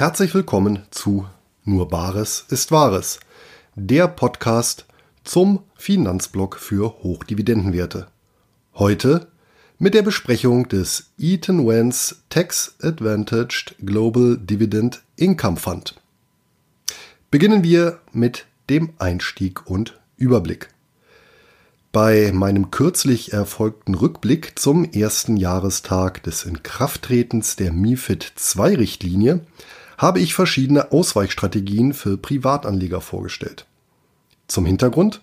Herzlich 0.00 0.32
willkommen 0.32 0.84
zu 0.90 1.26
Nur 1.62 1.88
Bares 1.88 2.46
ist 2.48 2.72
Wahres, 2.72 3.20
der 3.74 4.08
Podcast 4.08 4.86
zum 5.24 5.62
Finanzblock 5.74 6.56
für 6.56 7.02
Hochdividendenwerte. 7.02 8.06
Heute 8.72 9.26
mit 9.78 9.92
der 9.92 10.00
Besprechung 10.00 10.66
des 10.70 11.10
Eaton 11.18 11.66
Vance 11.66 12.16
Tax 12.30 12.76
Advantaged 12.80 13.74
Global 13.84 14.38
Dividend 14.38 15.02
Income 15.16 15.58
Fund. 15.58 16.00
Beginnen 17.30 17.62
wir 17.62 18.00
mit 18.10 18.46
dem 18.70 18.94
Einstieg 18.96 19.68
und 19.68 20.00
Überblick. 20.16 20.70
Bei 21.92 22.32
meinem 22.32 22.70
kürzlich 22.70 23.34
erfolgten 23.34 23.94
Rückblick 23.94 24.58
zum 24.58 24.90
ersten 24.90 25.36
Jahrestag 25.36 26.22
des 26.22 26.46
Inkrafttretens 26.46 27.56
der 27.56 27.70
MIFID 27.70 28.32
II-Richtlinie 28.56 29.44
habe 30.00 30.20
ich 30.20 30.32
verschiedene 30.32 30.92
Ausweichstrategien 30.92 31.92
für 31.92 32.16
Privatanleger 32.16 33.02
vorgestellt. 33.02 33.66
Zum 34.48 34.64
Hintergrund 34.64 35.20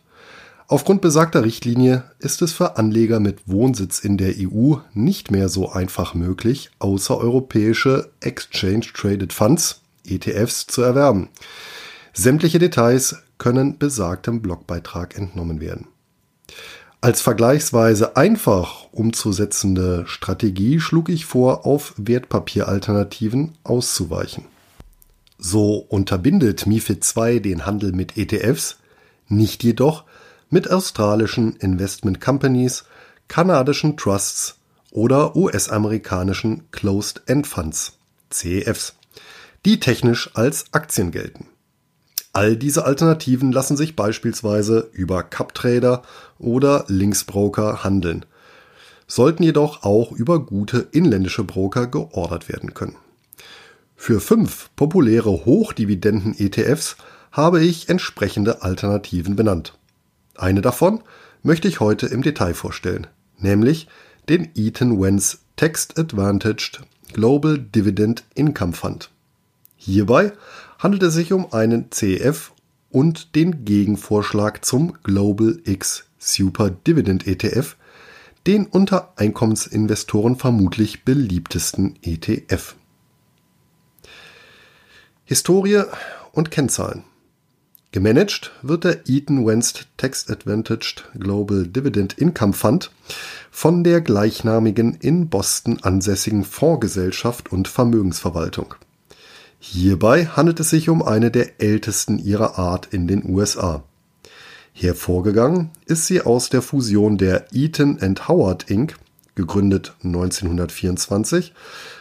Aufgrund 0.70 0.99
besagter 0.99 1.45
Richtlinie 1.45 2.04
ist 2.20 2.41
es 2.41 2.52
für 2.52 2.77
Anleger 2.77 3.21
mit 3.21 3.48
Wohnsitz 3.48 3.99
in 3.99 4.18
der 4.18 4.34
EU 4.38 4.76
nicht 4.94 5.32
mehr 5.32 5.48
so 5.48 5.71
einfach 5.71 6.13
möglich, 6.13 6.71
außereuropäische 6.80 8.09
Exchange 8.20 8.85
Traded 8.94 9.32
Funds 9.32 9.82
ETFs 10.05 10.68
zu 10.68 10.82
erwerben. 10.82 11.30
Sämtliche 12.13 12.60
Details 12.60 13.16
können 13.38 13.77
besagtem 13.77 14.41
Blogbeitrag 14.41 15.18
entnommen 15.18 15.62
werden. 15.62 15.88
Als 16.99 17.21
vergleichsweise 17.21 18.18
einfach 18.18 18.88
umzusetzende 18.91 20.04
Strategie 20.05 20.82
schlug 20.82 21.07
ich 21.07 21.26
vor, 21.26 21.66
auf 21.66 21.94
Wertpapieralternativen 21.96 23.54
auszuweichen. 23.63 24.46
So 25.38 25.76
unterbindet 25.77 26.66
MiFID 26.66 27.05
II 27.16 27.41
den 27.41 27.66
Handel 27.66 27.91
mit 27.91 28.18
ETFs, 28.18 28.77
nicht 29.27 29.63
jedoch 29.63 30.04
mit 30.49 30.70
australischen 30.70 31.55
Investment 31.57 32.20
Companies, 32.21 32.85
kanadischen 33.27 33.98
Trusts 33.98 34.55
oder 34.91 35.35
US-amerikanischen 35.35 36.63
Closed-End 36.71 37.46
Funds, 37.46 37.98
CEFs, 38.29 38.96
die 39.66 39.79
technisch 39.79 40.32
als 40.34 40.66
Aktien 40.71 41.12
gelten. 41.12 41.48
All 42.34 42.55
diese 42.55 42.85
Alternativen 42.85 43.51
lassen 43.51 43.77
sich 43.77 43.96
beispielsweise 43.96 44.90
über 44.94 45.24
CupTrader 45.24 46.04
oder 46.40 46.85
Linksbroker 46.88 47.84
handeln, 47.84 48.26
sollten 49.07 49.44
jedoch 49.44 49.84
auch 49.84 50.12
über 50.12 50.46
gute 50.46 50.88
inländische 50.91 51.44
Broker 51.44 51.88
geordert 51.88 52.49
werden 52.49 52.74
können. 52.74 52.96
Für 53.99 54.21
fünf 54.21 54.70
populäre 54.77 55.43
Hochdividenden-ETFs 55.43 56.95
habe 57.31 57.62
ich 57.62 57.90
entsprechende 57.90 58.62
Alternativen 58.62 59.35
benannt. 59.35 59.77
Eine 60.35 60.62
davon 60.62 61.01
möchte 61.43 61.67
ich 61.67 61.81
heute 61.81 62.05
im 62.05 62.21
Detail 62.21 62.54
vorstellen, 62.54 63.07
nämlich 63.37 63.87
den 64.29 64.50
Eaton 64.56 65.01
Vance 65.01 65.39
Text 65.57 66.00
Advantaged 66.00 66.81
Global 67.12 67.57
Dividend 67.57 68.23
Income 68.34 68.73
Fund. 68.73 69.09
Hierbei 69.75 70.31
handelt 70.78 71.03
es 71.03 71.16
sich 71.16 71.34
um 71.34 71.51
einen 71.51 71.91
CEF 71.91 72.53
und 72.89 73.35
den 73.35 73.66
Gegenvorschlag 73.66 74.63
zum 74.63 74.94
Global 75.03 75.59
X 75.66 76.05
Super 76.17 76.69
Dividend 76.69 77.27
ETF, 77.27 77.75
den 78.45 78.67
unter 78.67 79.13
Einkommensinvestoren 79.17 80.38
vermutlich 80.38 81.03
beliebtesten 81.03 81.95
ETF. 82.03 82.75
Historie 85.29 85.83
und 86.31 86.51
Kennzahlen. 86.51 87.03
Gemanagt 87.91 88.51
wird 88.61 88.85
der 88.85 89.09
Eaton 89.09 89.45
Vance 89.45 89.73
Tax 89.97 90.29
Advantaged 90.29 91.03
Global 91.19 91.67
Dividend 91.67 92.17
Income 92.17 92.53
Fund 92.53 92.91
von 93.51 93.83
der 93.83 93.99
gleichnamigen 93.99 94.93
in 94.93 95.27
Boston 95.27 95.79
ansässigen 95.83 96.45
Fondsgesellschaft 96.45 97.51
und 97.51 97.67
Vermögensverwaltung. 97.67 98.75
Hierbei 99.59 100.27
handelt 100.27 100.61
es 100.61 100.69
sich 100.69 100.87
um 100.87 101.03
eine 101.03 101.29
der 101.29 101.59
ältesten 101.61 102.19
ihrer 102.19 102.57
Art 102.57 102.87
in 102.93 103.05
den 103.05 103.29
USA. 103.29 103.83
Hervorgegangen 104.71 105.71
ist 105.87 106.07
sie 106.07 106.21
aus 106.21 106.49
der 106.49 106.61
Fusion 106.61 107.17
der 107.17 107.47
Eaton 107.51 107.99
Howard 108.29 108.71
Inc., 108.71 108.95
gegründet 109.35 109.93
1924, 110.03 111.53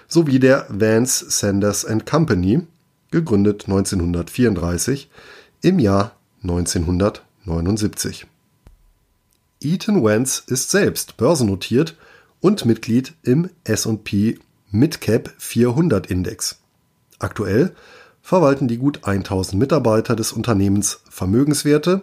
sowie 0.06 0.38
der 0.38 0.66
Vance 0.68 1.26
Sanders 1.28 1.84
Company, 2.08 2.62
gegründet 3.16 3.64
1934, 3.66 5.08
im 5.62 5.78
Jahr 5.78 6.16
1979. 6.42 8.26
Eaton 9.62 10.04
Vance 10.04 10.42
ist 10.46 10.70
selbst 10.70 11.16
börsennotiert 11.16 11.96
und 12.40 12.66
Mitglied 12.66 13.14
im 13.22 13.48
S&P 13.64 14.38
Midcap 14.70 15.32
400 15.38 16.08
Index. 16.08 16.58
Aktuell 17.18 17.74
verwalten 18.20 18.68
die 18.68 18.76
gut 18.76 19.04
1000 19.04 19.58
Mitarbeiter 19.58 20.14
des 20.14 20.32
Unternehmens 20.32 21.00
Vermögenswerte, 21.08 22.02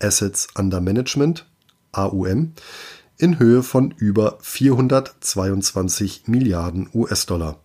Assets 0.00 0.48
Under 0.56 0.80
Management, 0.80 1.44
AUM, 1.92 2.54
in 3.18 3.38
Höhe 3.38 3.62
von 3.62 3.90
über 3.98 4.38
422 4.40 6.22
Milliarden 6.26 6.88
US-Dollar. 6.94 7.60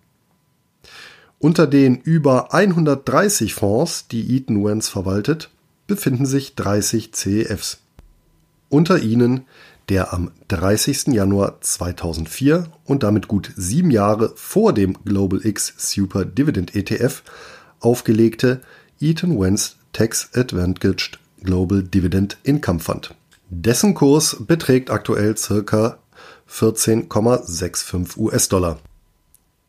Unter 1.43 1.67
den 1.67 1.97
über 1.97 2.53
130 2.53 3.53
Fonds, 3.53 4.07
die 4.07 4.33
Eaton 4.33 4.63
Vance 4.63 4.89
verwaltet, 4.89 5.49
befinden 5.87 6.25
sich 6.25 6.55
30 6.55 7.11
CEFs. 7.11 7.81
Unter 8.69 8.99
ihnen 8.99 9.41
der 9.89 10.13
am 10.13 10.31
30. 10.47 11.07
Januar 11.07 11.59
2004 11.59 12.71
und 12.85 13.03
damit 13.03 13.27
gut 13.27 13.51
sieben 13.57 13.91
Jahre 13.91 14.31
vor 14.37 14.71
dem 14.71 14.93
Global 15.03 15.45
X 15.45 15.73
Super 15.75 16.23
Dividend 16.23 16.77
ETF 16.77 17.23
aufgelegte 17.81 18.61
Eaton 19.01 19.37
Vance 19.37 19.73
Tax 19.91 20.29
Advantaged 20.33 21.19
Global 21.43 21.83
Dividend 21.83 22.37
Income 22.43 22.79
Fund. 22.79 23.15
Dessen 23.49 23.95
Kurs 23.95 24.37
beträgt 24.39 24.89
aktuell 24.89 25.33
ca. 25.33 25.97
14,65 26.49 28.17
US-Dollar. 28.17 28.79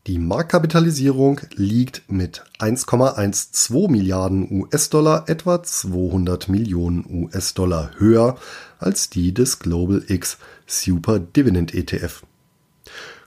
Die 0.07 0.19
Marktkapitalisierung 0.19 1.41
liegt 1.55 2.03
mit 2.11 2.43
1,12 2.59 3.89
Milliarden 3.89 4.51
US-Dollar 4.51 5.27
etwa 5.27 5.63
200 5.63 6.47
Millionen 6.47 7.07
US-Dollar 7.09 7.89
höher 7.97 8.37
als 8.77 9.09
die 9.09 9.33
des 9.33 9.57
Global 9.57 10.03
X 10.07 10.37
Super 10.67 11.17
Dividend 11.17 11.73
ETF. 11.73 12.23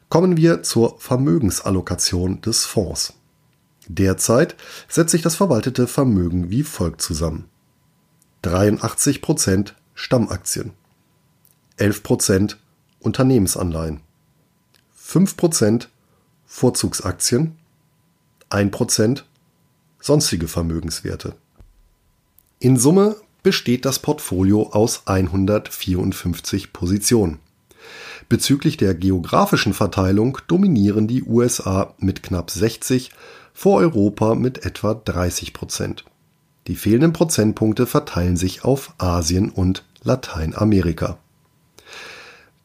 Kommen 0.08 0.36
wir 0.36 0.62
zur 0.62 1.00
Vermögensallokation 1.00 2.42
des 2.42 2.64
Fonds. 2.64 3.14
Derzeit 3.88 4.54
setzt 4.86 5.10
sich 5.10 5.22
das 5.22 5.34
verwaltete 5.34 5.88
Vermögen 5.88 6.50
wie 6.50 6.62
folgt 6.62 7.02
zusammen. 7.02 7.46
83% 8.44 9.72
Stammaktien, 9.94 10.70
11% 11.80 12.54
Unternehmensanleihen, 13.00 13.98
5% 14.96 15.88
Vorzugsaktien, 16.50 17.56
1% 18.50 19.22
sonstige 20.00 20.48
Vermögenswerte. 20.48 21.34
In 22.58 22.78
Summe 22.78 23.16
besteht 23.42 23.84
das 23.84 24.00
Portfolio 24.00 24.70
aus 24.70 25.02
154 25.06 26.72
Positionen. 26.72 27.38
Bezüglich 28.28 28.78
der 28.78 28.94
geografischen 28.94 29.74
Verteilung 29.74 30.38
dominieren 30.48 31.06
die 31.06 31.22
USA 31.22 31.94
mit 31.98 32.22
knapp 32.22 32.50
60, 32.50 33.12
vor 33.52 33.78
Europa 33.78 34.34
mit 34.34 34.64
etwa 34.64 34.94
30 34.94 35.52
Prozent. 35.52 36.04
Die 36.66 36.76
fehlenden 36.76 37.12
Prozentpunkte 37.12 37.86
verteilen 37.86 38.36
sich 38.36 38.64
auf 38.64 38.94
Asien 38.98 39.50
und 39.50 39.84
Lateinamerika. 40.02 41.18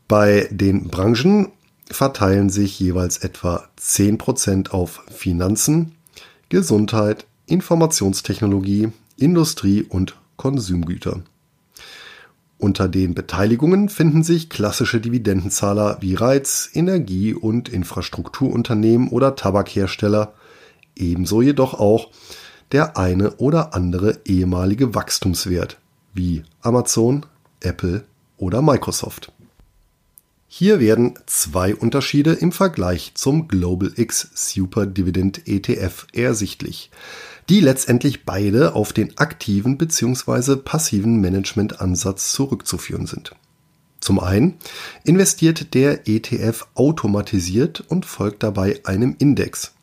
Bei 0.07 0.47
den 0.51 0.87
Branchen 0.87 1.51
verteilen 1.89 2.49
sich 2.49 2.79
jeweils 2.79 3.17
etwa 3.17 3.67
10% 3.79 4.71
auf 4.71 5.03
Finanzen, 5.11 5.93
Gesundheit, 6.49 7.25
Informationstechnologie, 7.45 8.89
Industrie 9.17 9.83
und 9.83 10.15
Konsumgüter. 10.37 11.21
Unter 12.57 12.87
den 12.87 13.13
Beteiligungen 13.13 13.89
finden 13.89 14.23
sich 14.23 14.49
klassische 14.49 15.01
Dividendenzahler 15.01 15.97
wie 15.99 16.15
Reiz-, 16.15 16.69
Energie- 16.73 17.33
und 17.33 17.67
Infrastrukturunternehmen 17.67 19.09
oder 19.09 19.35
Tabakhersteller, 19.35 20.33
ebenso 20.95 21.41
jedoch 21.41 21.73
auch 21.73 22.11
der 22.71 22.97
eine 22.97 23.31
oder 23.35 23.73
andere 23.73 24.21
ehemalige 24.25 24.95
Wachstumswert 24.95 25.77
wie 26.13 26.43
Amazon, 26.61 27.25
Apple 27.59 28.05
oder 28.37 28.61
Microsoft. 28.61 29.31
Hier 30.55 30.79
werden 30.79 31.15
zwei 31.25 31.73
Unterschiede 31.73 32.33
im 32.33 32.51
Vergleich 32.51 33.13
zum 33.15 33.47
Global 33.47 33.91
X 33.95 34.29
Super 34.35 34.85
Dividend 34.85 35.47
ETF 35.47 36.05
ersichtlich, 36.13 36.91
die 37.49 37.59
letztendlich 37.59 38.23
beide 38.23 38.75
auf 38.75 38.93
den 38.93 39.17
aktiven 39.17 39.79
bzw. 39.79 40.57
passiven 40.57 41.19
Managementansatz 41.21 42.33
zurückzuführen 42.33 43.07
sind. 43.07 43.31
Zum 43.99 44.19
einen 44.19 44.59
investiert 45.03 45.73
der 45.73 46.07
ETF 46.07 46.67
automatisiert 46.75 47.83
und 47.87 48.05
folgt 48.05 48.43
dabei 48.43 48.79
einem 48.83 49.15
Index, 49.17 49.73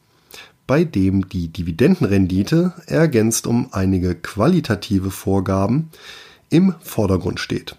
bei 0.68 0.84
dem 0.84 1.28
die 1.28 1.48
Dividendenrendite 1.48 2.74
ergänzt 2.86 3.48
um 3.48 3.70
einige 3.72 4.14
qualitative 4.14 5.10
Vorgaben 5.10 5.90
im 6.48 6.76
Vordergrund 6.80 7.40
steht. 7.40 7.74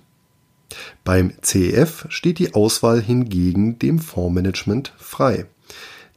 Beim 1.03 1.33
CEF 1.41 2.05
steht 2.09 2.39
die 2.39 2.53
Auswahl 2.53 3.01
hingegen 3.01 3.79
dem 3.79 3.99
Fondsmanagement 3.99 4.93
frei. 4.97 5.45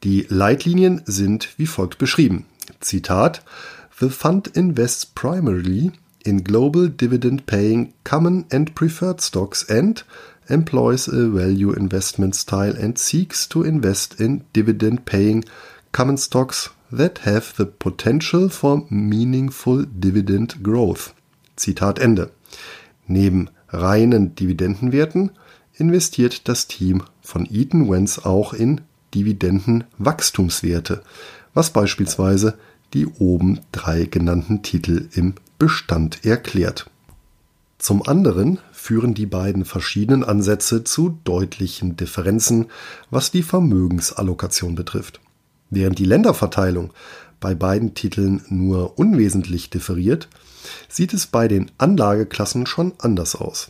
Die 0.02 0.26
Leitlinien 0.28 1.02
sind 1.06 1.48
wie 1.56 1.66
folgt 1.66 1.98
beschrieben. 1.98 2.46
Zitat 2.80 3.42
The 3.98 4.10
fund 4.10 4.48
invests 4.48 5.06
primarily 5.06 5.92
in 6.24 6.42
global 6.42 6.88
dividend 6.88 7.46
paying 7.46 7.94
common 8.02 8.46
and 8.50 8.74
preferred 8.74 9.20
stocks 9.20 9.68
and 9.68 10.04
employs 10.48 11.08
a 11.08 11.28
value 11.32 11.72
investment 11.72 12.34
style 12.34 12.74
and 12.76 12.98
seeks 12.98 13.48
to 13.48 13.62
invest 13.62 14.20
in 14.20 14.44
dividend 14.54 15.04
paying 15.04 15.44
common 15.92 16.16
stocks 16.16 16.70
that 16.90 17.20
have 17.24 17.54
the 17.56 17.66
potential 17.66 18.48
for 18.48 18.84
meaningful 18.88 19.84
dividend 19.86 20.62
growth. 20.62 21.14
Zitat 21.56 21.98
Ende. 21.98 22.30
Neben 23.06 23.50
reinen 23.80 24.34
Dividendenwerten 24.34 25.30
investiert 25.74 26.48
das 26.48 26.68
Team 26.68 27.02
von 27.20 27.46
Eaton 27.46 27.90
Wentz 27.90 28.18
auch 28.20 28.52
in 28.52 28.80
Dividendenwachstumswerte, 29.14 31.02
was 31.52 31.70
beispielsweise 31.70 32.58
die 32.92 33.06
oben 33.06 33.60
drei 33.72 34.04
genannten 34.04 34.62
Titel 34.62 35.08
im 35.14 35.34
Bestand 35.58 36.24
erklärt. 36.24 36.90
Zum 37.78 38.06
anderen 38.06 38.58
führen 38.72 39.14
die 39.14 39.26
beiden 39.26 39.64
verschiedenen 39.64 40.24
Ansätze 40.24 40.84
zu 40.84 41.18
deutlichen 41.24 41.96
Differenzen, 41.96 42.66
was 43.10 43.30
die 43.30 43.42
Vermögensallokation 43.42 44.74
betrifft. 44.74 45.20
Während 45.70 45.98
die 45.98 46.04
Länderverteilung 46.04 46.92
bei 47.44 47.54
beiden 47.54 47.92
Titeln 47.92 48.40
nur 48.48 48.98
unwesentlich 48.98 49.68
differiert, 49.68 50.28
sieht 50.88 51.12
es 51.12 51.26
bei 51.26 51.46
den 51.46 51.70
Anlageklassen 51.76 52.64
schon 52.64 52.94
anders 52.96 53.36
aus. 53.36 53.68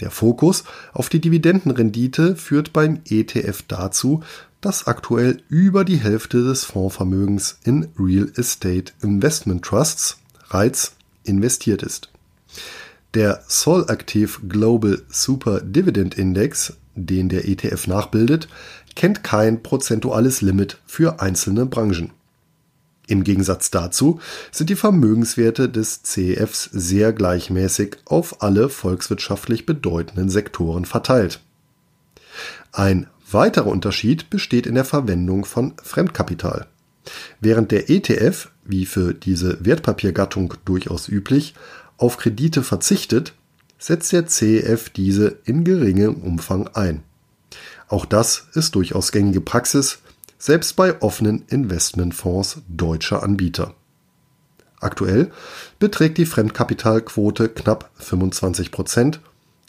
Der 0.00 0.10
Fokus 0.10 0.64
auf 0.92 1.08
die 1.08 1.22
Dividendenrendite 1.22 2.36
führt 2.36 2.74
beim 2.74 3.00
ETF 3.08 3.62
dazu, 3.68 4.22
dass 4.60 4.86
aktuell 4.86 5.40
über 5.48 5.86
die 5.86 5.96
Hälfte 5.96 6.44
des 6.44 6.64
Fondsvermögens 6.64 7.58
in 7.64 7.88
Real 7.98 8.30
Estate 8.36 8.92
Investment 9.00 9.64
Trusts, 9.64 10.18
REITs, 10.50 10.92
investiert 11.24 11.82
ist. 11.82 12.10
Der 13.14 13.42
Sol 13.48 13.86
Active 13.88 14.46
Global 14.46 15.00
Super 15.08 15.62
Dividend 15.62 16.18
Index, 16.18 16.74
den 16.94 17.30
der 17.30 17.48
ETF 17.48 17.86
nachbildet, 17.86 18.48
kennt 18.94 19.24
kein 19.24 19.62
prozentuales 19.62 20.42
Limit 20.42 20.76
für 20.84 21.22
einzelne 21.22 21.64
Branchen. 21.64 22.12
Im 23.06 23.22
Gegensatz 23.22 23.70
dazu 23.70 24.20
sind 24.50 24.68
die 24.68 24.76
Vermögenswerte 24.76 25.68
des 25.68 26.02
CEFs 26.02 26.64
sehr 26.72 27.12
gleichmäßig 27.12 27.98
auf 28.04 28.42
alle 28.42 28.68
volkswirtschaftlich 28.68 29.64
bedeutenden 29.64 30.28
Sektoren 30.28 30.84
verteilt. 30.84 31.40
Ein 32.72 33.06
weiterer 33.30 33.68
Unterschied 33.68 34.28
besteht 34.28 34.66
in 34.66 34.74
der 34.74 34.84
Verwendung 34.84 35.44
von 35.44 35.74
Fremdkapital. 35.82 36.66
Während 37.40 37.70
der 37.70 37.88
ETF, 37.90 38.50
wie 38.64 38.86
für 38.86 39.14
diese 39.14 39.64
Wertpapiergattung 39.64 40.54
durchaus 40.64 41.08
üblich, 41.08 41.54
auf 41.98 42.16
Kredite 42.16 42.62
verzichtet, 42.62 43.34
setzt 43.78 44.12
der 44.12 44.26
CEF 44.26 44.90
diese 44.90 45.38
in 45.44 45.62
geringem 45.64 46.16
Umfang 46.16 46.68
ein. 46.68 47.02
Auch 47.88 48.04
das 48.04 48.48
ist 48.54 48.74
durchaus 48.74 49.12
gängige 49.12 49.40
Praxis, 49.40 49.98
selbst 50.38 50.76
bei 50.76 51.00
offenen 51.00 51.44
Investmentfonds 51.48 52.62
deutscher 52.68 53.22
Anbieter. 53.22 53.74
Aktuell 54.80 55.30
beträgt 55.78 56.18
die 56.18 56.26
Fremdkapitalquote 56.26 57.48
knapp 57.48 57.90
25 57.96 58.70
Prozent. 58.70 59.20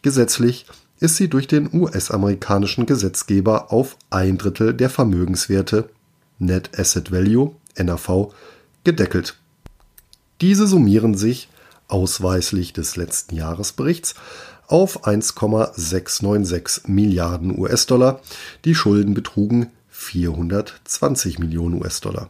Gesetzlich 0.01 0.65
ist 0.99 1.15
sie 1.15 1.29
durch 1.29 1.47
den 1.47 1.73
US-amerikanischen 1.73 2.85
Gesetzgeber 2.85 3.71
auf 3.71 3.97
ein 4.09 4.37
Drittel 4.37 4.73
der 4.73 4.89
Vermögenswerte 4.89 5.89
Net 6.39 6.77
Asset 6.77 7.11
Value 7.11 7.55
NAV 7.77 8.33
gedeckelt. 8.83 9.37
Diese 10.41 10.67
summieren 10.67 11.15
sich 11.15 11.49
ausweislich 11.87 12.73
des 12.73 12.95
letzten 12.95 13.35
Jahresberichts 13.35 14.15
auf 14.67 15.05
1,696 15.05 16.87
Milliarden 16.87 17.57
US-Dollar. 17.57 18.21
Die 18.65 18.75
Schulden 18.75 19.13
betrugen 19.13 19.71
420 20.07 21.39
Millionen 21.39 21.81
US-Dollar. 21.81 22.29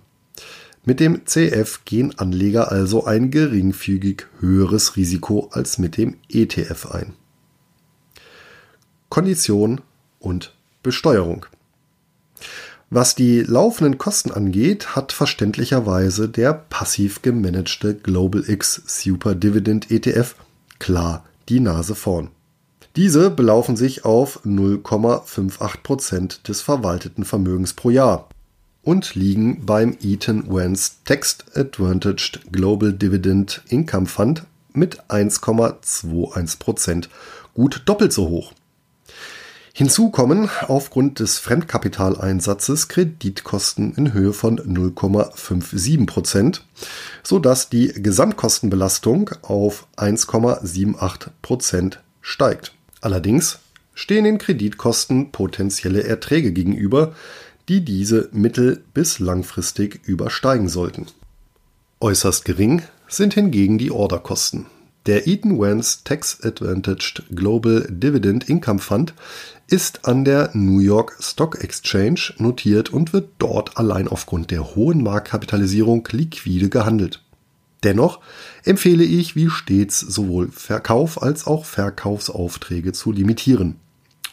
Mit 0.84 1.00
dem 1.00 1.26
CF 1.26 1.82
gehen 1.86 2.18
Anleger 2.18 2.72
also 2.72 3.06
ein 3.06 3.30
geringfügig 3.30 4.26
höheres 4.40 4.96
Risiko 4.96 5.50
als 5.52 5.78
mit 5.78 5.98
dem 5.98 6.18
ETF 6.30 6.88
ein. 6.92 7.14
Kondition 9.10 9.82
und 10.20 10.54
Besteuerung. 10.84 11.46
Was 12.90 13.16
die 13.16 13.42
laufenden 13.42 13.98
Kosten 13.98 14.32
angeht, 14.32 14.96
hat 14.96 15.12
verständlicherweise 15.12 16.30
der 16.30 16.54
passiv 16.54 17.22
gemanagte 17.22 17.96
Global 17.96 18.44
X 18.48 18.82
Super 18.86 19.36
Dividend 19.36 19.92
ETF 19.92 20.36
klar 20.80 21.26
die 21.50 21.60
Nase 21.60 21.96
vorn. 21.96 22.30
Diese 22.98 23.30
belaufen 23.30 23.78
sich 23.78 24.06
auf 24.06 24.44
0,58 24.44 25.84
Prozent 25.84 26.48
des 26.48 26.62
verwalteten 26.62 27.26
Vermögens 27.26 27.74
pro 27.74 27.92
Jahr 27.92 28.28
und 28.82 29.14
liegen 29.14 29.68
beim 29.68 29.96
Eaton 30.02 30.46
Vance 30.48 30.94
Tax 31.06 31.38
Advantaged 31.54 32.52
Global 32.52 32.92
Dividend 32.92 33.62
Income 33.69 34.07
Fund 34.07 34.45
mit 34.74 35.00
1,21 35.12 36.57
Prozent 36.57 37.10
gut 37.54 37.83
doppelt 37.86 38.14
so 38.14 38.30
hoch. 38.30 38.54
Hinzu 39.74 40.10
kommen 40.10 40.50
aufgrund 40.68 41.19
des 41.19 41.38
Fremdkapitaleinsatzes 41.38 42.88
Kreditkosten 42.88 43.94
in 43.94 44.14
Höhe 44.14 44.33
von 44.33 44.57
0,57 44.57 46.07
Prozent, 46.07 46.66
sodass 47.21 47.69
die 47.69 47.90
Gesamtkostenbelastung 47.90 49.30
auf 49.44 49.86
1,78 49.98 51.28
Prozent 51.44 52.02
steigt. 52.21 52.74
Allerdings 53.01 53.59
stehen 53.94 54.23
den 54.23 54.37
Kreditkosten 54.37 55.31
potenzielle 55.31 56.04
Erträge 56.04 56.51
gegenüber, 56.51 57.16
die 57.69 57.83
diese 57.83 58.30
mittel- 58.31 58.83
bis 58.94 59.19
langfristig 59.19 60.01
übersteigen 60.06 60.69
sollten. 60.69 61.07
Äußerst 61.99 62.45
gering 62.45 62.83
sind 63.07 63.33
hingegen 63.33 63.77
die 63.77 63.92
Orderkosten. 63.92 64.68
Der 65.07 65.25
Eaton 65.25 65.57
Vance 65.57 65.99
Tax 66.04 66.44
Advantaged 66.44 67.23
Global 67.33 67.87
Dividend 67.89 68.49
Income 68.49 68.80
Fund 68.80 69.13
ist 69.68 70.06
an 70.06 70.25
der 70.25 70.51
New 70.54 70.80
York 70.80 71.18
Stock 71.21 71.63
Exchange 71.63 72.33
notiert 72.37 72.89
und 72.89 73.13
wird 73.13 73.30
dort 73.37 73.77
allein 73.77 74.07
aufgrund 74.07 74.51
der 74.51 74.75
hohen 74.75 75.01
Marktkapitalisierung 75.04 76.07
liquide 76.11 76.69
gehandelt. 76.69 77.23
Dennoch 77.84 78.19
empfehle 78.64 79.04
ich 79.04 79.36
wie 79.36 79.50
stets 79.50 80.00
sowohl 80.00 80.50
Verkauf 80.52 81.22
als 81.22 81.46
auch 81.46 81.66
Verkaufsaufträge 81.66 82.92
zu 82.92 83.12
limitieren. 83.12 83.76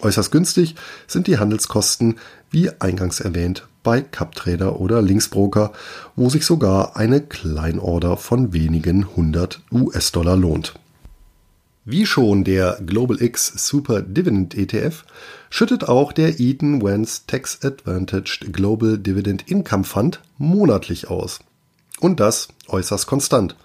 Äußerst 0.01 0.33
günstig 0.33 0.75
sind 1.07 1.27
die 1.27 1.39
Handelskosten, 1.39 2.17
wie 2.51 2.71
eingangs 2.81 3.21
erwähnt, 3.21 3.69
bei 3.83 4.01
CupTrader 4.01 4.81
oder 4.81 5.03
Linksbroker, 5.03 5.73
wo 6.17 6.31
sich 6.31 6.47
sogar 6.47 6.97
eine 6.97 7.21
Kleinorder 7.21 8.17
von 8.17 8.53
wenigen 8.53 9.15
hundert 9.15 9.63
US-Dollar 9.71 10.37
lohnt. 10.37 10.75
Wie 11.85 12.07
schon 12.07 12.45
der 12.45 12.79
Global 12.85 13.21
X 13.21 13.53
Super 13.69 14.01
Dividend 14.01 14.55
ETF 14.57 15.05
schüttet 15.51 15.87
auch 15.87 16.13
der 16.13 16.41
Eaton 16.41 16.83
Vance 16.83 17.23
Tax 17.27 17.63
Advantaged 17.63 18.55
Global 18.55 18.97
Dividend 18.97 19.51
Income 19.51 19.85
Fund 19.85 20.23
monatlich 20.39 21.09
aus. 21.09 21.41
Und 22.05 22.21
das 22.21 22.49
äußerst 22.69 23.07
konstant. 23.07 23.57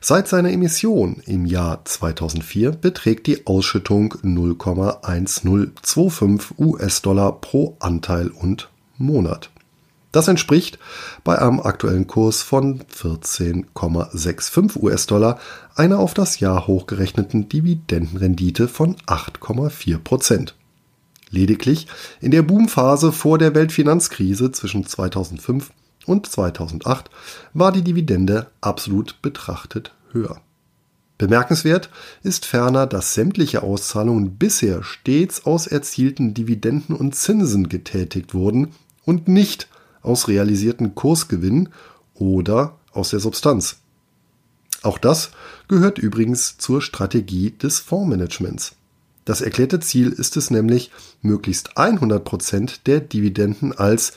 Seit 0.00 0.26
seiner 0.26 0.50
Emission 0.50 1.22
im 1.26 1.46
Jahr 1.46 1.84
2004 1.84 2.72
beträgt 2.72 3.28
die 3.28 3.46
Ausschüttung 3.46 4.14
0,1025 4.24 6.58
US-Dollar 6.58 7.40
pro 7.40 7.76
Anteil 7.78 8.30
und 8.30 8.68
Monat. 8.96 9.50
Das 10.10 10.26
entspricht 10.26 10.80
bei 11.22 11.38
einem 11.38 11.60
aktuellen 11.60 12.08
Kurs 12.08 12.42
von 12.42 12.82
14,65 12.82 14.82
US-Dollar 14.82 15.38
einer 15.76 16.00
auf 16.00 16.14
das 16.14 16.40
Jahr 16.40 16.66
hochgerechneten 16.66 17.48
Dividendenrendite 17.48 18.66
von 18.66 18.96
8,4 19.06 19.98
Prozent. 19.98 20.56
Lediglich 21.30 21.86
in 22.20 22.32
der 22.32 22.42
Boomphase 22.42 23.12
vor 23.12 23.38
der 23.38 23.54
Weltfinanzkrise 23.54 24.50
zwischen 24.50 24.84
2005 24.84 25.70
und 26.08 26.26
2008 26.26 27.10
war 27.54 27.72
die 27.72 27.82
Dividende 27.82 28.46
absolut 28.60 29.20
betrachtet 29.22 29.92
höher. 30.12 30.40
Bemerkenswert 31.18 31.90
ist 32.22 32.46
ferner, 32.46 32.86
dass 32.86 33.14
sämtliche 33.14 33.62
Auszahlungen 33.62 34.36
bisher 34.36 34.84
stets 34.84 35.46
aus 35.46 35.66
erzielten 35.66 36.32
Dividenden 36.32 36.94
und 36.94 37.16
Zinsen 37.16 37.68
getätigt 37.68 38.34
wurden 38.34 38.72
und 39.04 39.26
nicht 39.26 39.68
aus 40.00 40.28
realisierten 40.28 40.94
Kursgewinnen 40.94 41.70
oder 42.14 42.76
aus 42.92 43.10
der 43.10 43.20
Substanz. 43.20 43.78
Auch 44.82 44.98
das 44.98 45.30
gehört 45.66 45.98
übrigens 45.98 46.56
zur 46.56 46.80
Strategie 46.80 47.50
des 47.50 47.80
Fondsmanagements. 47.80 48.76
Das 49.24 49.40
erklärte 49.40 49.80
Ziel 49.80 50.10
ist 50.10 50.36
es 50.36 50.50
nämlich, 50.50 50.92
möglichst 51.20 51.76
100% 51.76 52.78
der 52.86 53.00
Dividenden 53.00 53.76
als 53.76 54.12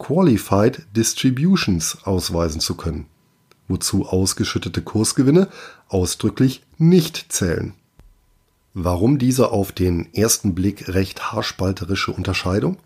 Qualified 0.00 0.84
Distributions 0.96 1.98
ausweisen 2.02 2.60
zu 2.60 2.74
können 2.74 3.06
wozu 3.70 4.04
ausgeschüttete 4.06 4.82
Kursgewinne 4.82 5.48
ausdrücklich 5.88 6.62
nicht 6.76 7.32
zählen. 7.32 7.72
Warum 8.74 9.18
diese 9.18 9.50
auf 9.50 9.72
den 9.72 10.12
ersten 10.12 10.54
Blick 10.54 10.88
recht 10.88 11.32
haarspalterische 11.32 12.12
Unterscheidung? 12.12 12.76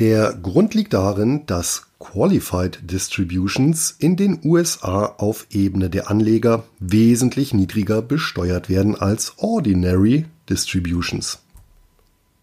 Der 0.00 0.32
Grund 0.32 0.74
liegt 0.74 0.94
darin, 0.94 1.46
dass 1.46 1.86
Qualified 2.00 2.80
Distributions 2.90 3.94
in 3.98 4.16
den 4.16 4.40
USA 4.44 5.04
auf 5.04 5.46
Ebene 5.50 5.90
der 5.90 6.10
Anleger 6.10 6.64
wesentlich 6.80 7.54
niedriger 7.54 8.02
besteuert 8.02 8.68
werden 8.68 8.96
als 8.96 9.34
Ordinary 9.36 10.26
Distributions. 10.50 11.38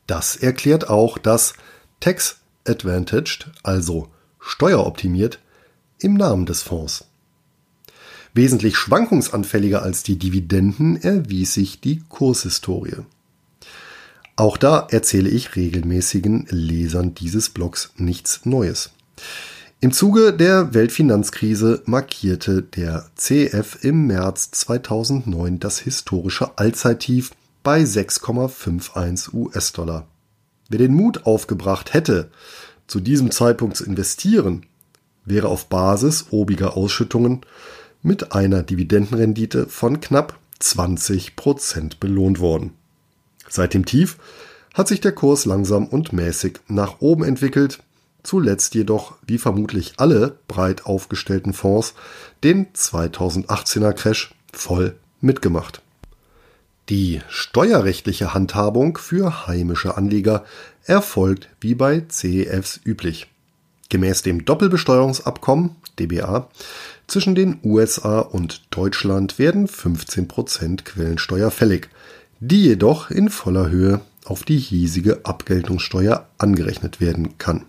Das 0.07 0.37
erklärt 0.37 0.89
auch 0.89 1.17
das 1.17 1.53
Tax 1.99 2.40
Advantaged, 2.67 3.51
also 3.63 4.09
steueroptimiert, 4.39 5.39
im 5.99 6.15
Namen 6.15 6.45
des 6.45 6.63
Fonds. 6.63 7.05
Wesentlich 8.33 8.77
schwankungsanfälliger 8.77 9.83
als 9.83 10.03
die 10.03 10.17
Dividenden 10.17 11.01
erwies 11.01 11.53
sich 11.53 11.81
die 11.81 12.01
Kurshistorie. 12.07 13.03
Auch 14.37 14.57
da 14.57 14.87
erzähle 14.89 15.29
ich 15.29 15.55
regelmäßigen 15.55 16.47
Lesern 16.49 17.13
dieses 17.13 17.49
Blogs 17.49 17.91
nichts 17.97 18.45
Neues. 18.45 18.91
Im 19.81 19.91
Zuge 19.91 20.31
der 20.31 20.73
Weltfinanzkrise 20.73 21.81
markierte 21.85 22.61
der 22.61 23.09
CF 23.15 23.83
im 23.83 24.07
März 24.07 24.51
2009 24.51 25.59
das 25.59 25.79
historische 25.79 26.57
Allzeittief 26.57 27.31
bei 27.63 27.81
6,51 27.81 29.33
US-Dollar. 29.33 30.07
Wer 30.71 30.77
den 30.77 30.93
Mut 30.93 31.25
aufgebracht 31.25 31.93
hätte, 31.93 32.31
zu 32.87 33.01
diesem 33.01 33.29
Zeitpunkt 33.29 33.75
zu 33.75 33.83
investieren, 33.83 34.65
wäre 35.25 35.49
auf 35.49 35.67
Basis 35.67 36.27
obiger 36.31 36.77
Ausschüttungen 36.77 37.41
mit 38.01 38.31
einer 38.31 38.63
Dividendenrendite 38.63 39.67
von 39.67 39.99
knapp 39.99 40.39
20 40.59 41.35
Prozent 41.35 41.99
belohnt 41.99 42.39
worden. 42.39 42.71
Seit 43.49 43.73
dem 43.73 43.83
Tief 43.83 44.17
hat 44.73 44.87
sich 44.87 45.01
der 45.01 45.11
Kurs 45.11 45.43
langsam 45.43 45.87
und 45.87 46.13
mäßig 46.13 46.61
nach 46.69 47.01
oben 47.01 47.25
entwickelt, 47.25 47.83
zuletzt 48.23 48.73
jedoch, 48.73 49.17
wie 49.27 49.39
vermutlich 49.39 49.95
alle 49.97 50.37
breit 50.47 50.85
aufgestellten 50.85 51.51
Fonds, 51.51 51.95
den 52.45 52.67
2018er 52.67 53.91
Crash 53.91 54.33
voll 54.53 54.95
mitgemacht. 55.19 55.81
Die 56.91 57.21
steuerrechtliche 57.29 58.33
Handhabung 58.33 58.97
für 58.97 59.47
heimische 59.47 59.95
Anleger 59.95 60.43
erfolgt 60.83 61.47
wie 61.61 61.73
bei 61.73 62.01
CEFs 62.01 62.81
üblich. 62.83 63.27
Gemäß 63.87 64.23
dem 64.23 64.43
Doppelbesteuerungsabkommen 64.43 65.77
DBA 65.97 66.49
zwischen 67.07 67.33
den 67.33 67.59
USA 67.63 68.19
und 68.19 68.63
Deutschland 68.71 69.39
werden 69.39 69.69
15% 69.69 70.83
Quellensteuer 70.83 71.49
fällig, 71.49 71.87
die 72.41 72.61
jedoch 72.61 73.09
in 73.09 73.29
voller 73.29 73.69
Höhe 73.69 74.01
auf 74.25 74.43
die 74.43 74.59
hiesige 74.59 75.21
Abgeltungssteuer 75.23 76.27
angerechnet 76.39 76.99
werden 76.99 77.37
kann. 77.37 77.63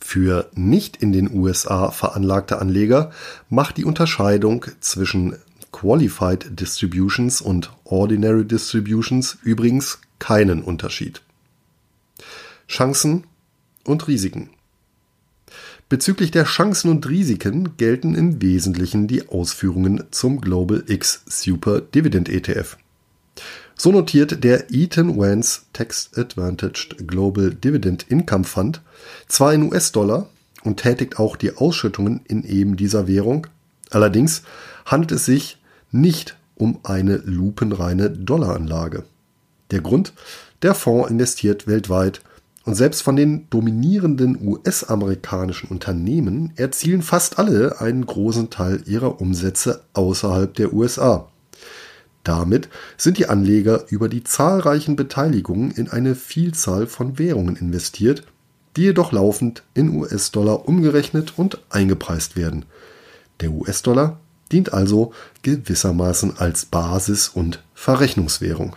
Für 0.00 0.48
nicht 0.54 0.96
in 0.96 1.12
den 1.12 1.30
USA 1.30 1.90
veranlagte 1.90 2.58
Anleger 2.58 3.10
macht 3.50 3.76
die 3.76 3.84
Unterscheidung 3.84 4.64
zwischen 4.80 5.36
Qualified 5.72 6.58
Distributions 6.58 7.40
und 7.40 7.72
Ordinary 7.84 8.44
Distributions 8.44 9.38
übrigens 9.42 10.00
keinen 10.18 10.62
Unterschied. 10.62 11.22
Chancen 12.68 13.24
und 13.84 14.06
Risiken. 14.06 14.50
Bezüglich 15.88 16.30
der 16.30 16.44
Chancen 16.44 16.88
und 16.88 17.08
Risiken 17.08 17.76
gelten 17.76 18.14
im 18.14 18.40
Wesentlichen 18.40 19.08
die 19.08 19.28
Ausführungen 19.28 20.04
zum 20.12 20.40
Global 20.40 20.84
X 20.86 21.22
Super 21.26 21.80
Dividend 21.80 22.28
ETF. 22.28 22.76
So 23.74 23.90
notiert 23.90 24.44
der 24.44 24.70
Eaton 24.70 25.18
Vance 25.18 25.62
Tax 25.72 26.10
Advantaged 26.14 27.08
Global 27.08 27.52
Dividend 27.52 28.04
Income 28.08 28.44
Fund 28.44 28.82
zwar 29.26 29.52
in 29.54 29.62
US-Dollar 29.64 30.28
und 30.62 30.76
tätigt 30.76 31.18
auch 31.18 31.34
die 31.34 31.56
Ausschüttungen 31.56 32.20
in 32.28 32.44
eben 32.44 32.76
dieser 32.76 33.08
Währung, 33.08 33.46
allerdings 33.90 34.42
handelt 34.84 35.12
es 35.12 35.24
sich 35.24 35.56
nicht 35.90 36.36
um 36.54 36.80
eine 36.82 37.16
lupenreine 37.16 38.10
Dollaranlage. 38.10 39.04
Der 39.70 39.80
Grund, 39.80 40.12
der 40.62 40.74
Fonds 40.74 41.10
investiert 41.10 41.66
weltweit 41.66 42.20
und 42.64 42.74
selbst 42.74 43.02
von 43.02 43.16
den 43.16 43.48
dominierenden 43.48 44.38
US-amerikanischen 44.46 45.68
Unternehmen 45.70 46.52
erzielen 46.56 47.02
fast 47.02 47.38
alle 47.38 47.80
einen 47.80 48.04
großen 48.04 48.50
Teil 48.50 48.82
ihrer 48.86 49.20
Umsätze 49.20 49.82
außerhalb 49.94 50.52
der 50.54 50.72
USA. 50.72 51.28
Damit 52.22 52.68
sind 52.98 53.16
die 53.16 53.28
Anleger 53.28 53.86
über 53.88 54.08
die 54.10 54.24
zahlreichen 54.24 54.94
Beteiligungen 54.94 55.70
in 55.70 55.88
eine 55.88 56.14
Vielzahl 56.14 56.86
von 56.86 57.18
Währungen 57.18 57.56
investiert, 57.56 58.24
die 58.76 58.82
jedoch 58.82 59.12
laufend 59.12 59.62
in 59.72 59.96
US-Dollar 59.96 60.68
umgerechnet 60.68 61.38
und 61.38 61.60
eingepreist 61.70 62.36
werden. 62.36 62.66
Der 63.40 63.52
US-Dollar 63.52 64.20
dient 64.52 64.72
also 64.72 65.12
gewissermaßen 65.42 66.38
als 66.38 66.66
Basis- 66.66 67.28
und 67.28 67.62
Verrechnungswährung. 67.74 68.76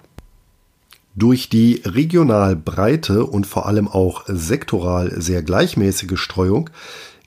Durch 1.16 1.48
die 1.48 1.82
regional 1.86 2.56
breite 2.56 3.26
und 3.26 3.46
vor 3.46 3.68
allem 3.68 3.88
auch 3.88 4.24
sektoral 4.28 5.22
sehr 5.22 5.44
gleichmäßige 5.44 6.20
Streuung 6.20 6.70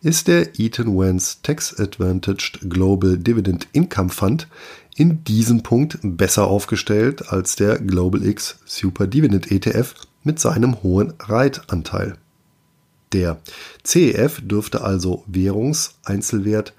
ist 0.03 0.29
der 0.29 0.59
Eaton 0.59 0.97
Vance 0.97 1.37
Tax 1.43 1.79
Advantaged 1.79 2.69
Global 2.69 3.17
Dividend 3.17 3.69
Income 3.73 4.11
Fund 4.11 4.49
in 4.97 5.23
diesem 5.25 5.63
Punkt 5.63 5.99
besser 6.03 6.49
aufgestellt 6.49 7.31
als 7.31 7.55
der 7.57 7.79
Global 7.79 8.25
X 8.25 8.59
Super 8.65 9.07
Dividend 9.07 9.51
ETF 9.53 9.95
mit 10.25 10.41
seinem 10.41 10.83
hohen 10.83 11.13
Reitanteil. 11.21 12.17
Der 13.13 13.39
CEF 13.85 14.41
dürfte 14.43 14.81
also 14.81 15.23
Währungs-, 15.27 15.95
Einzelwert-, 16.05 16.73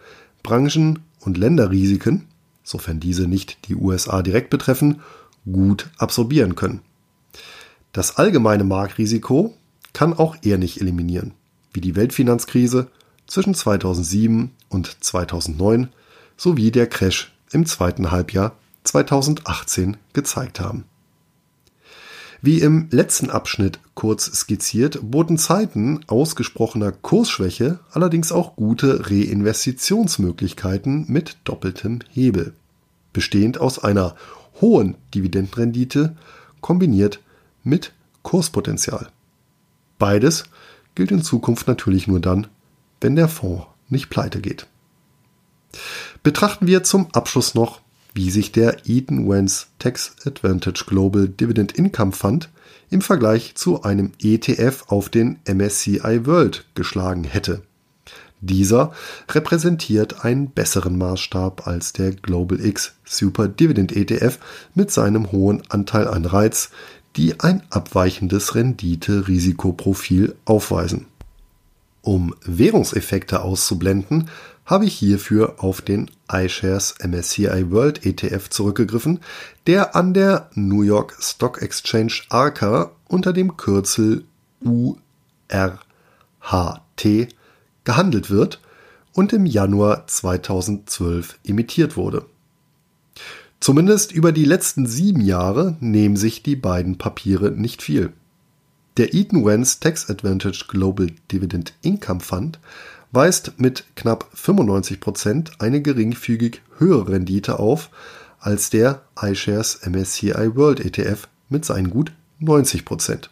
Branchen- 0.44 1.00
und 1.28 1.38
Länderrisiken, 1.38 2.26
sofern 2.64 3.00
diese 3.00 3.28
nicht 3.28 3.68
die 3.68 3.76
USA 3.76 4.24
direkt 4.24 4.50
betreffen, 4.50 5.02
gut 5.46 5.90
absorbieren 5.98 6.56
können. 6.56 6.80
Das 7.92 8.18
allgemeine 8.18 8.64
Marktrisiko 8.64 9.56
kann 9.94 10.14
auch 10.14 10.38
er 10.42 10.58
nicht 10.58 10.82
eliminieren, 10.82 11.34
wie 11.74 11.82
die 11.82 11.96
Weltfinanzkrise 11.96 12.90
zwischen 13.28 13.54
2007 13.54 14.52
und 14.70 15.04
2009 15.04 15.90
sowie 16.38 16.72
der 16.72 16.88
Crash 16.88 17.34
im 17.52 17.66
zweiten 17.66 18.10
Halbjahr 18.10 18.56
2018 18.84 19.98
gezeigt 20.14 20.60
haben. 20.60 20.86
Wie 22.42 22.62
im 22.62 22.88
letzten 22.92 23.30
Abschnitt 23.30 23.80
kurz 23.96 24.26
skizziert, 24.26 25.00
boten 25.02 25.38
Zeiten 25.38 26.02
ausgesprochener 26.08 26.92
Kursschwäche 26.92 27.80
allerdings 27.92 28.32
auch 28.32 28.56
gute 28.56 29.10
Reinvestitionsmöglichkeiten 29.10 31.06
mit 31.08 31.38
doppeltem 31.46 32.00
Hebel, 32.12 32.54
bestehend 33.12 33.60
aus 33.60 33.80
einer 33.80 34.16
hohen 34.62 34.96
Dividendenrendite 35.16 36.16
kombiniert 36.62 37.22
mit 37.64 37.94
Kurspotenzial. 38.22 39.10
Beides 39.98 40.44
gilt 40.94 41.12
in 41.12 41.24
Zukunft 41.24 41.68
natürlich 41.68 42.08
nur 42.08 42.20
dann, 42.20 42.48
wenn 43.02 43.16
der 43.16 43.30
Fonds 43.30 43.66
nicht 43.90 44.10
pleite 44.10 44.42
geht. 44.42 44.68
Betrachten 46.24 46.68
wir 46.68 46.84
zum 46.84 47.08
Abschluss 47.14 47.56
noch, 47.56 47.82
wie 48.18 48.32
sich 48.32 48.52
der 48.52 48.88
Eaton 48.88 49.30
Vance 49.30 49.68
Tax 49.78 50.16
Advantage 50.26 50.86
Global 50.88 51.30
Dividend 51.30 51.74
Income 51.74 52.14
Fund 52.14 52.50
im 52.90 53.02
Vergleich 53.02 53.54
zu 53.54 53.84
einem 53.84 54.12
ETF 54.20 54.86
auf 54.88 55.10
den 55.10 55.38
MSCI 55.48 56.26
World 56.26 56.66
geschlagen 56.74 57.24
hätte. 57.24 57.62
Dieser 58.42 58.92
repräsentiert 59.30 60.26
einen 60.26 60.50
besseren 60.50 60.98
Maßstab 60.98 61.68
als 61.68 61.94
der 61.94 62.12
Global 62.12 62.60
X 62.60 62.96
Super 63.06 63.48
Dividend 63.48 63.96
ETF 63.96 64.40
mit 64.74 64.90
seinem 64.90 65.32
hohen 65.32 65.62
Anteil 65.70 66.08
an 66.08 66.26
Reiz, 66.26 66.72
die 67.16 67.40
ein 67.40 67.62
abweichendes 67.70 68.56
Rendite-Risikoprofil 68.56 70.36
aufweisen. 70.46 71.06
Um 72.08 72.34
Währungseffekte 72.46 73.42
auszublenden, 73.42 74.30
habe 74.66 74.86
ich 74.86 74.94
hierfür 74.94 75.56
auf 75.58 75.82
den 75.82 76.10
iShares 76.32 76.96
MSCI 77.06 77.70
World 77.70 78.06
ETF 78.06 78.50
zurückgegriffen, 78.50 79.20
der 79.66 79.94
an 79.94 80.14
der 80.14 80.50
New 80.54 80.84
York 80.84 81.18
Stock 81.20 81.62
Exchange 81.62 82.14
ARCA 82.30 82.92
unter 83.10 83.34
dem 83.34 83.58
Kürzel 83.58 84.24
URHT 84.62 84.98
gehandelt 87.84 88.30
wird 88.30 88.62
und 89.12 89.34
im 89.34 89.46
Januar 89.46 90.08
2012 90.08 91.40
emittiert 91.44 91.98
wurde. 91.98 92.26
Zumindest 93.60 94.14
über 94.14 94.32
die 94.32 94.46
letzten 94.46 94.88
sieben 94.88 95.20
Jahre 95.20 95.76
nehmen 95.82 96.16
sich 96.16 96.42
die 96.42 96.56
beiden 96.56 96.98
Papiere 96.98 97.52
nicht 97.52 97.82
viel. 97.82 98.14
Der 98.98 99.14
Eaton 99.14 99.46
Vance 99.46 99.80
Tax 99.80 100.10
Advantage 100.10 100.66
Global 100.68 101.12
Dividend 101.32 101.74
Income 101.84 102.20
Fund 102.20 102.60
weist 103.12 103.54
mit 103.60 103.86
knapp 103.96 104.28
95 104.34 105.00
Prozent 105.00 105.52
eine 105.60 105.84
geringfügig 105.84 106.64
höhere 106.80 107.10
Rendite 107.12 107.60
auf 107.60 107.92
als 108.40 108.72
der 108.72 109.04
iShares 109.22 109.82
MSCI 109.88 110.56
World 110.56 110.80
ETF 110.80 111.28
mit 111.48 111.64
seinen 111.64 111.92
gut 111.92 112.12
90%. 112.42 112.86
Prozent. 112.86 113.30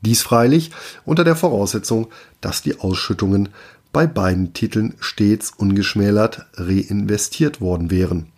Dies 0.00 0.22
freilich 0.22 0.70
unter 1.04 1.24
der 1.24 1.36
Voraussetzung, 1.36 2.08
dass 2.40 2.62
die 2.62 2.80
Ausschüttungen 2.80 3.50
bei 3.92 4.06
beiden 4.06 4.54
Titeln 4.54 4.94
stets 5.00 5.50
ungeschmälert 5.50 6.46
reinvestiert 6.54 7.60
worden 7.60 7.90
wären, 7.90 8.28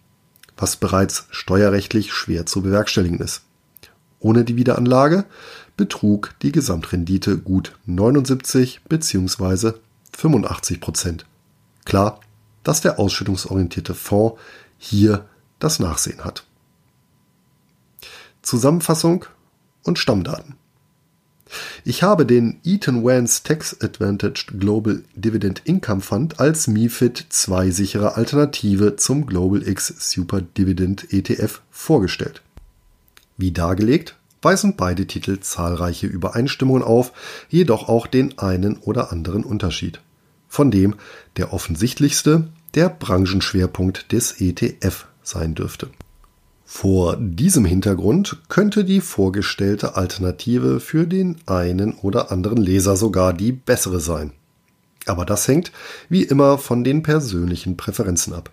was 0.57 0.75
bereits 0.75 1.29
steuerrechtlich 1.31 2.13
schwer 2.13 2.45
zu 2.45 2.63
bewerkstelligen 2.63 3.21
ist. 3.21 3.43
Ohne 4.19 4.45
die 4.45 4.57
Wiederanlage 4.57 5.27
betrug 5.77 6.35
die 6.43 6.53
Gesamtrendite 6.53 7.39
gut 7.39 7.77
79 7.87 8.83
bzw. 8.89 9.73
85 10.17 10.81
Prozent. 10.81 11.27
Klar, 11.85 12.21
dass 12.65 12.81
der 12.81 12.99
ausschüttungsorientierte 12.99 13.95
Fonds 13.95 14.41
hier 14.79 15.27
das 15.59 15.79
Nachsehen 15.79 16.25
hat. 16.25 16.45
Zusammenfassung 18.43 19.25
und 19.85 19.99
Stammdaten. 19.99 20.55
Ich 21.85 22.03
habe 22.03 22.27
den 22.27 22.59
Eaton 22.65 23.05
Vance 23.05 23.43
Tax 23.45 23.81
Advantaged 23.81 24.59
Global 24.59 25.05
Dividend 25.15 25.63
Income 25.65 26.01
Fund 26.01 26.41
als 26.41 26.67
MIFID 26.67 27.27
2 27.29 27.71
sichere 27.71 28.17
Alternative 28.17 28.97
zum 28.97 29.27
Global 29.27 29.67
X 29.67 29.95
Super 29.99 30.41
Dividend 30.41 31.13
ETF 31.13 31.63
vorgestellt. 31.71 32.43
Wie 33.37 33.53
dargelegt, 33.53 34.17
weisen 34.43 34.77
beide 34.77 35.07
Titel 35.07 35.41
zahlreiche 35.41 36.07
Übereinstimmungen 36.07 36.83
auf, 36.83 37.13
jedoch 37.49 37.89
auch 37.89 38.07
den 38.07 38.39
einen 38.39 38.77
oder 38.79 39.13
anderen 39.13 39.45
Unterschied. 39.45 40.01
Von 40.49 40.71
dem 40.71 40.95
der 41.37 41.53
offensichtlichste 41.53 42.49
der 42.75 42.89
Branchenschwerpunkt 42.89 44.13
des 44.13 44.41
ETF 44.41 45.07
sein 45.23 45.55
dürfte. 45.55 45.89
Vor 46.69 47.17
diesem 47.17 47.65
Hintergrund 47.65 48.39
könnte 48.49 48.85
die 48.85 49.01
vorgestellte 49.01 49.97
Alternative 49.97 50.81
für 50.81 51.07
den 51.07 51.37
einen 51.47 51.95
oder 51.95 52.33
anderen 52.33 52.59
Leser 52.59 52.97
sogar 52.97 53.33
die 53.33 53.53
bessere 53.53 54.01
sein. 54.01 54.33
Aber 55.07 55.25
das 55.25 55.47
hängt 55.47 55.71
wie 56.09 56.25
immer 56.25 56.59
von 56.59 56.83
den 56.83 57.05
persönlichen 57.05 57.77
Präferenzen 57.77 58.33
ab. 58.33 58.51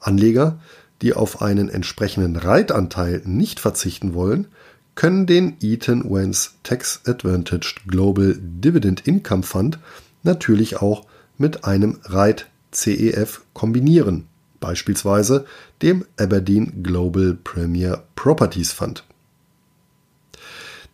Anleger, 0.00 0.58
die 1.02 1.14
auf 1.14 1.40
einen 1.40 1.68
entsprechenden 1.68 2.36
Reitanteil 2.36 3.22
nicht 3.24 3.60
verzichten 3.60 4.12
wollen, 4.12 4.48
können 4.94 5.26
den 5.26 5.56
Eaton 5.60 6.10
Vance 6.10 6.50
Tax 6.62 7.00
Advantaged 7.06 7.82
Global 7.86 8.36
Dividend 8.38 9.06
Income 9.06 9.42
Fund 9.42 9.78
natürlich 10.22 10.76
auch 10.76 11.06
mit 11.38 11.64
einem 11.64 11.98
REIT 12.04 12.46
CEF 12.72 13.42
kombinieren, 13.54 14.26
beispielsweise 14.60 15.46
dem 15.82 16.04
Aberdeen 16.18 16.82
Global 16.82 17.36
Premier 17.42 18.02
Properties 18.14 18.72
Fund. 18.72 19.04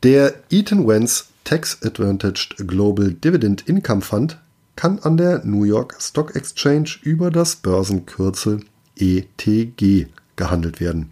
Der 0.03 0.35
Eaton 0.51 0.87
Vance 0.87 1.25
Tax 1.45 1.83
Advantaged 1.83 2.57
Global 2.69 3.13
Dividend 3.13 3.69
Income 3.69 4.03
Fund 4.03 4.39
kann 4.77 4.99
an 5.01 5.17
der 5.17 5.45
New 5.45 5.65
York 5.65 5.97
Stock 6.01 6.37
Exchange 6.37 6.97
über 7.03 7.31
das 7.31 7.57
Börsenkürzel 7.57 8.61
ETG 8.97 10.09
gehandelt 10.37 10.81
werden. 10.81 11.11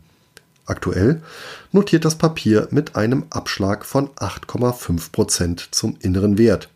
Aktuell 0.66 1.22
notiert 1.72 2.05
das 2.05 2.16
Papier 2.16 2.68
mit 2.70 2.96
einem 2.96 3.24
Abschlag 3.31 3.85
von 3.85 4.09
8,5% 4.11 5.70
zum 5.70 5.96
inneren 6.00 6.38
Wert. 6.38 6.70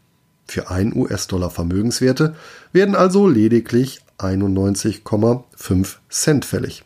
Für 0.47 0.71
1 0.71 0.95
US-Dollar 0.95 1.51
Vermögenswerte 1.51 2.35
werden 2.73 2.95
also 2.95 3.29
lediglich 3.29 4.01
91,5 4.19 5.97
Cent 6.11 6.45
fällig. 6.45 6.85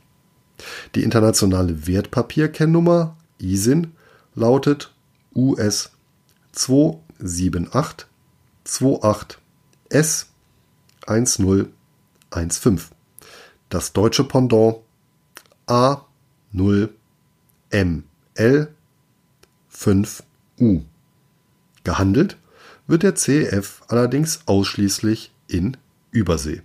Die 0.94 1.02
internationale 1.02 1.86
Wertpapierkennnummer 1.86 3.16
ISIN 3.38 3.92
lautet 4.34 4.92
US 5.34 5.90
278 6.52 8.06
28 8.64 9.38
S 9.88 10.26
1015. 11.06 12.80
Das 13.68 13.92
deutsche 13.92 14.24
Pendant 14.24 14.76
A 15.66 16.02
0 16.52 16.94
M 17.70 18.04
L 18.34 18.74
5 19.68 20.22
U. 20.60 20.82
Gehandelt 21.84 22.36
wird 22.86 23.02
der 23.02 23.14
CF 23.14 23.82
allerdings 23.88 24.40
ausschließlich 24.46 25.32
in 25.48 25.76
Übersee. 26.10 26.62